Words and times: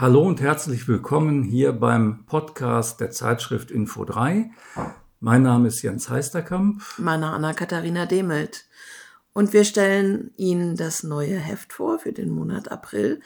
Hallo 0.00 0.22
und 0.22 0.40
herzlich 0.40 0.88
willkommen 0.88 1.42
hier 1.42 1.72
beim 1.74 2.24
Podcast 2.24 3.00
der 3.00 3.10
Zeitschrift 3.10 3.70
Info 3.70 4.06
3. 4.06 4.50
Mein 5.20 5.42
Name 5.42 5.68
ist 5.68 5.82
Jens 5.82 6.08
Heisterkamp. 6.08 6.80
Meine 6.96 7.26
Anna-Katharina 7.26 8.06
Demelt. 8.06 8.64
Und 9.34 9.52
wir 9.52 9.64
stellen 9.64 10.30
Ihnen 10.38 10.74
das 10.74 11.02
neue 11.02 11.36
Heft 11.36 11.74
vor 11.74 11.98
für 11.98 12.14
den 12.14 12.30
Monat 12.30 12.72
April 12.72 13.20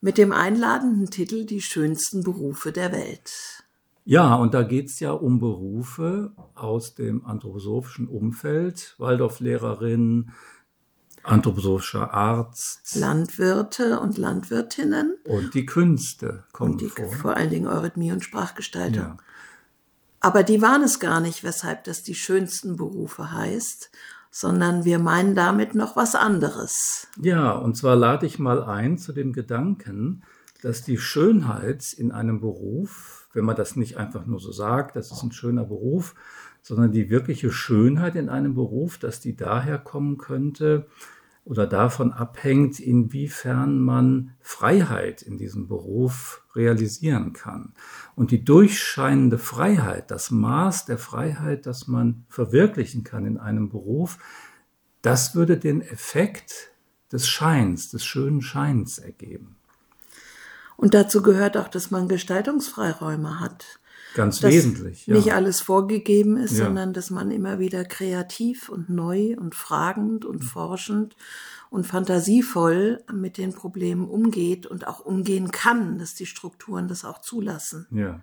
mit 0.00 0.18
dem 0.18 0.30
einladenden 0.30 1.10
Titel 1.10 1.46
Die 1.46 1.60
schönsten 1.60 2.22
Berufe 2.22 2.70
der 2.70 2.92
Welt. 2.92 3.64
Ja, 4.04 4.36
und 4.36 4.54
da 4.54 4.62
geht's 4.62 5.00
ja 5.00 5.10
um 5.10 5.40
Berufe 5.40 6.30
aus 6.54 6.94
dem 6.94 7.26
anthroposophischen 7.26 8.06
Umfeld, 8.06 8.94
Waldorflehrerin, 8.98 10.30
anthroposophischer 11.22 12.12
Arzt. 12.12 12.96
Landwirte 12.96 14.00
und 14.00 14.18
Landwirtinnen. 14.18 15.16
Und 15.24 15.54
die 15.54 15.66
Künste 15.66 16.44
kommen 16.52 16.72
und 16.72 16.80
die, 16.80 16.88
vor. 16.88 17.12
Vor 17.12 17.36
allen 17.36 17.50
Dingen 17.50 17.66
Eurythmie 17.66 18.12
und 18.12 18.24
Sprachgestaltung. 18.24 19.02
Ja. 19.02 19.16
Aber 20.20 20.42
die 20.42 20.60
waren 20.60 20.82
es 20.82 21.00
gar 21.00 21.20
nicht, 21.20 21.44
weshalb 21.44 21.84
das 21.84 22.02
die 22.02 22.14
schönsten 22.14 22.76
Berufe 22.76 23.32
heißt, 23.32 23.90
sondern 24.30 24.84
wir 24.84 24.98
meinen 24.98 25.34
damit 25.34 25.74
noch 25.74 25.96
was 25.96 26.14
anderes. 26.14 27.08
Ja, 27.20 27.52
und 27.52 27.76
zwar 27.76 27.96
lade 27.96 28.26
ich 28.26 28.38
mal 28.38 28.62
ein 28.62 28.98
zu 28.98 29.12
dem 29.12 29.32
Gedanken, 29.32 30.22
dass 30.62 30.82
die 30.82 30.98
Schönheit 30.98 31.92
in 31.92 32.12
einem 32.12 32.40
Beruf, 32.40 33.28
wenn 33.32 33.44
man 33.44 33.56
das 33.56 33.76
nicht 33.76 33.96
einfach 33.96 34.26
nur 34.26 34.40
so 34.40 34.52
sagt, 34.52 34.94
das 34.96 35.10
ist 35.10 35.22
ein 35.22 35.32
schöner 35.32 35.64
Beruf, 35.64 36.14
sondern 36.62 36.92
die 36.92 37.10
wirkliche 37.10 37.50
Schönheit 37.50 38.16
in 38.16 38.28
einem 38.28 38.54
Beruf, 38.54 38.98
dass 38.98 39.20
die 39.20 39.36
daher 39.36 39.78
kommen 39.78 40.18
könnte 40.18 40.86
oder 41.44 41.66
davon 41.66 42.12
abhängt, 42.12 42.78
inwiefern 42.80 43.80
man 43.80 44.34
Freiheit 44.40 45.22
in 45.22 45.38
diesem 45.38 45.68
Beruf 45.68 46.44
realisieren 46.54 47.32
kann. 47.32 47.72
Und 48.14 48.30
die 48.30 48.44
durchscheinende 48.44 49.38
Freiheit, 49.38 50.10
das 50.10 50.30
Maß 50.30 50.84
der 50.84 50.98
Freiheit, 50.98 51.66
das 51.66 51.88
man 51.88 52.24
verwirklichen 52.28 53.04
kann 53.04 53.26
in 53.26 53.38
einem 53.38 53.68
Beruf, 53.68 54.18
das 55.02 55.34
würde 55.34 55.56
den 55.56 55.80
Effekt 55.80 56.70
des 57.10 57.26
Scheins, 57.26 57.90
des 57.90 58.04
schönen 58.04 58.42
Scheins 58.42 58.98
ergeben. 58.98 59.56
Und 60.76 60.94
dazu 60.94 61.22
gehört 61.22 61.56
auch, 61.56 61.68
dass 61.68 61.90
man 61.90 62.08
Gestaltungsfreiräume 62.08 63.40
hat. 63.40 63.80
Ganz 64.14 64.40
dass 64.40 64.52
wesentlich. 64.52 65.06
Ja. 65.06 65.14
Nicht 65.14 65.32
alles 65.32 65.60
vorgegeben 65.60 66.36
ist, 66.36 66.58
Ja. 66.58 66.64
sondern 66.64 66.92
dass 66.92 67.10
man 67.10 67.30
immer 67.30 67.58
wieder 67.58 67.84
kreativ 67.84 68.68
und 68.68 68.88
neu 68.90 69.36
und 69.38 69.54
fragend 69.54 70.24
und 70.24 70.44
forschend 70.44 71.16
und 71.70 71.86
fantasievoll 71.86 73.04
mit 73.12 73.38
den 73.38 73.52
Problemen 73.52 74.08
umgeht 74.08 74.66
und 74.66 74.86
auch 74.86 75.00
umgehen 75.00 75.50
kann, 75.52 75.98
dass 75.98 76.14
die 76.14 76.26
Strukturen 76.26 76.88
das 76.88 77.04
auch 77.04 77.20
zulassen. 77.20 77.86
Ja, 77.92 78.20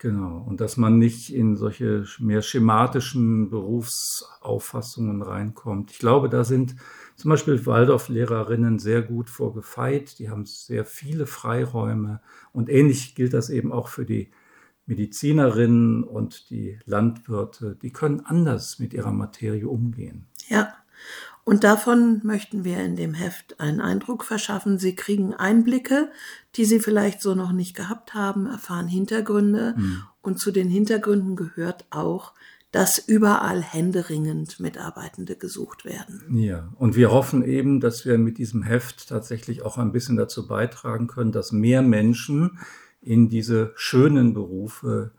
genau. 0.00 0.44
Und 0.48 0.60
dass 0.60 0.76
man 0.76 0.98
nicht 0.98 1.32
in 1.32 1.54
solche 1.56 2.04
mehr 2.18 2.42
schematischen 2.42 3.50
Berufsauffassungen 3.50 5.22
reinkommt. 5.22 5.92
Ich 5.92 5.98
glaube, 6.00 6.28
da 6.28 6.42
sind 6.42 6.74
zum 7.14 7.28
Beispiel 7.28 7.64
Waldorf-Lehrerinnen 7.64 8.80
sehr 8.80 9.02
gut 9.02 9.30
vorgefeit. 9.30 10.18
Die 10.18 10.28
haben 10.28 10.44
sehr 10.46 10.84
viele 10.84 11.26
Freiräume. 11.26 12.20
Und 12.52 12.68
ähnlich 12.68 13.14
gilt 13.14 13.32
das 13.34 13.48
eben 13.50 13.70
auch 13.70 13.86
für 13.86 14.04
die 14.04 14.32
Medizinerinnen 14.92 16.04
und 16.04 16.50
die 16.50 16.78
Landwirte. 16.84 17.78
Die 17.80 17.90
können 17.90 18.20
anders 18.20 18.78
mit 18.78 18.92
ihrer 18.92 19.12
Materie 19.12 19.66
umgehen. 19.66 20.26
Ja. 20.48 20.74
Und 21.44 21.64
davon 21.64 22.20
möchten 22.22 22.62
wir 22.62 22.78
in 22.84 22.94
dem 22.94 23.14
Heft 23.14 23.58
einen 23.58 23.80
Eindruck 23.80 24.22
verschaffen. 24.22 24.78
Sie 24.78 24.94
kriegen 24.94 25.32
Einblicke, 25.34 26.10
die 26.54 26.66
Sie 26.66 26.78
vielleicht 26.78 27.22
so 27.22 27.34
noch 27.34 27.52
nicht 27.52 27.74
gehabt 27.74 28.12
haben, 28.12 28.46
erfahren 28.46 28.86
Hintergründe. 28.86 29.74
Und 30.20 30.38
zu 30.38 30.52
den 30.52 30.68
Hintergründen 30.68 31.34
gehört 31.34 31.86
auch, 31.90 32.34
dass 32.70 32.98
überall 32.98 33.60
händeringend 33.60 34.60
Mitarbeitende 34.60 35.36
gesucht 35.36 35.84
werden. 35.84 36.22
Ja, 36.30 36.72
und 36.78 36.96
wir 36.96 37.10
hoffen 37.10 37.44
eben, 37.44 37.80
dass 37.80 38.06
wir 38.06 38.18
mit 38.18 38.38
diesem 38.38 38.62
Heft 38.62 39.08
tatsächlich 39.08 39.62
auch 39.62 39.78
ein 39.78 39.92
bisschen 39.92 40.16
dazu 40.16 40.46
beitragen 40.46 41.06
können, 41.06 41.32
dass 41.32 41.52
mehr 41.52 41.82
Menschen 41.82 42.58
in 43.02 43.28
diese 43.28 43.72
schönen 43.74 44.32
Berufe 44.32 45.12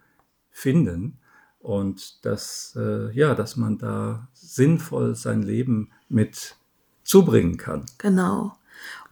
finden 0.50 1.20
und 1.60 2.26
dass, 2.26 2.78
äh, 2.78 3.12
ja, 3.14 3.36
dass 3.36 3.56
man 3.56 3.78
da 3.78 4.28
sinnvoll 4.34 5.16
sein 5.16 5.44
Leben 5.44 5.92
mit 6.10 6.56
zubringen 7.04 7.58
kann. 7.58 7.86
Genau. 7.98 8.54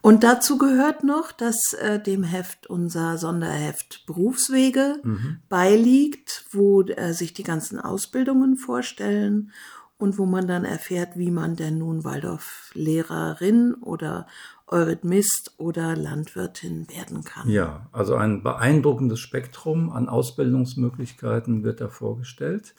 Und 0.01 0.23
dazu 0.23 0.57
gehört 0.57 1.03
noch, 1.03 1.31
dass 1.31 1.73
äh, 1.73 1.99
dem 2.01 2.23
Heft 2.23 2.67
unser 2.67 3.17
Sonderheft 3.17 4.05
Berufswege 4.07 4.99
beiliegt, 5.47 6.45
wo 6.51 6.81
äh, 6.81 7.13
sich 7.13 7.33
die 7.33 7.43
ganzen 7.43 7.79
Ausbildungen 7.79 8.57
vorstellen 8.57 9.51
und 9.97 10.17
wo 10.17 10.25
man 10.25 10.47
dann 10.47 10.65
erfährt, 10.65 11.17
wie 11.17 11.29
man 11.29 11.55
denn 11.55 11.77
nun 11.77 12.03
Waldorf-Lehrerin 12.03 13.75
oder 13.75 14.25
Eurythmist 14.71 15.53
oder 15.57 15.95
Landwirtin 15.95 16.87
werden 16.89 17.23
kann. 17.23 17.49
Ja, 17.49 17.87
also 17.91 18.15
ein 18.15 18.41
beeindruckendes 18.41 19.19
Spektrum 19.19 19.89
an 19.91 20.09
Ausbildungsmöglichkeiten 20.09 21.63
wird 21.63 21.81
da 21.81 21.89
vorgestellt. 21.89 22.73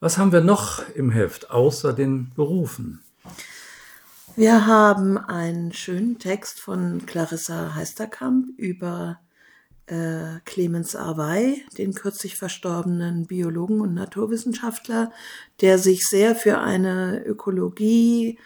Was 0.00 0.18
haben 0.18 0.32
wir 0.32 0.40
noch 0.40 0.88
im 0.94 1.10
Heft 1.10 1.50
außer 1.50 1.92
den 1.92 2.30
Berufen? 2.34 3.02
Wir 4.36 4.66
haben 4.66 5.18
einen 5.18 5.72
schönen 5.72 6.18
Text 6.18 6.60
von 6.60 7.04
Clarissa 7.04 7.74
Heisterkamp 7.74 8.48
über 8.56 9.20
äh, 9.86 10.40
Clemens 10.44 10.96
Arvey, 10.96 11.64
den 11.76 11.94
kürzlich 11.94 12.36
verstorbenen 12.36 13.26
Biologen 13.26 13.80
und 13.80 13.92
Naturwissenschaftler, 13.92 15.12
der 15.60 15.78
sich 15.78 16.06
sehr 16.06 16.34
für 16.34 16.58
eine 16.58 17.24
Ökologie 17.24 18.38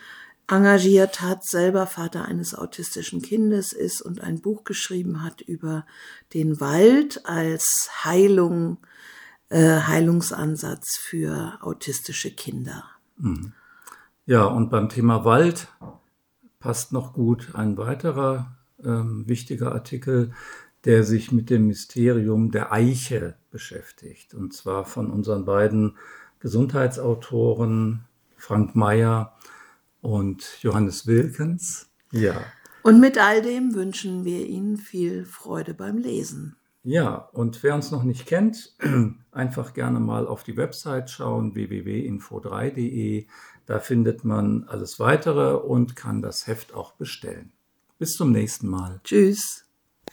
engagiert 0.49 1.21
hat, 1.21 1.45
selber 1.45 1.87
Vater 1.87 2.25
eines 2.25 2.55
autistischen 2.55 3.23
Kindes 3.23 3.73
ist 3.73 4.03
und 4.03 4.21
ein 4.21 4.41
Buch 4.41 4.65
geschrieben 4.65 5.23
hat 5.23 5.41
über 5.41 5.87
den 6.35 6.61
Wald 6.61 7.25
als 7.25 7.91
Heilung, 8.05 8.79
äh, 9.49 9.81
Heilungsansatz 9.81 10.97
für 10.97 11.59
autistische 11.63 12.31
Kinder. 12.31 12.85
Ja, 14.27 14.45
und 14.45 14.71
beim 14.71 14.89
Thema 14.89 15.25
Wald 15.25 15.69
passt 16.59 16.93
noch 16.93 17.13
gut 17.13 17.55
ein 17.55 17.77
weiterer 17.77 18.57
ähm, 18.83 19.29
wichtiger 19.29 19.73
Artikel, 19.73 20.33
der 20.85 21.05
sich 21.05 21.33
mit 21.33 21.49
dem 21.51 21.67
Mysterium 21.67 22.51
der 22.51 22.73
Eiche 22.73 23.37
beschäftigt. 23.51 24.35
Und 24.35 24.53
zwar 24.53 24.85
von 24.85 25.11
unseren 25.11 25.45
beiden 25.45 25.97
Gesundheitsautoren 26.41 28.05
Frank 28.37 28.75
Mayer 28.77 29.34
und 30.05 30.59
Johannes 30.61 31.07
Wilkens. 31.07 31.91
Ja. 32.13 32.45
Und 32.83 33.01
mit 33.01 33.17
all 33.17 33.41
dem 33.41 33.75
wünschen 33.75 34.25
wir 34.25 34.47
Ihnen 34.47 34.77
viel 34.77 35.25
Freude 35.25 35.73
beim 35.73 35.97
Lesen. 35.97 36.57
Ja, 36.83 37.31
und 37.33 37.63
wer 37.63 37.75
uns 37.75 37.91
noch 37.91 38.03
nicht 38.03 38.27
kennt, 38.27 38.77
einfach 39.33 39.73
gerne 39.73 40.01
mal 40.01 40.27
auf 40.27 40.45
die 40.45 40.59
Website 40.59 41.09
schauen, 41.09 41.55
www.info3.de. 41.55 43.27
Da 43.65 43.79
findet 43.81 44.25
man 44.25 44.65
alles 44.65 45.01
weitere 45.01 45.55
und 45.55 45.97
kann 45.97 46.21
das 46.21 46.47
Heft 46.47 46.75
auch 46.75 46.93
bestellen. 46.93 47.53
Bis 47.99 48.13
zum 48.13 48.31
nächsten 48.31 48.69
Mal. 48.69 49.01
Tschüss. 49.03 49.64